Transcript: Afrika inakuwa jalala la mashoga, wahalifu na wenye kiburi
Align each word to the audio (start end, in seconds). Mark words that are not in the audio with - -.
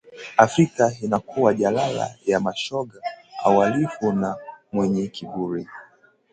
Afrika 0.37 0.91
inakuwa 1.01 1.53
jalala 1.53 2.11
la 2.27 2.39
mashoga, 2.39 3.01
wahalifu 3.45 4.13
na 4.13 4.35
wenye 4.73 5.07
kiburi 5.07 5.67